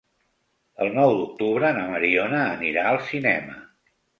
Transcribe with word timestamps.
El 0.85 0.89
nou 0.95 1.11
d'octubre 1.19 1.71
na 1.81 1.85
Mariona 1.91 2.41
anirà 2.57 2.87
al 2.95 3.01
cinema. 3.11 3.63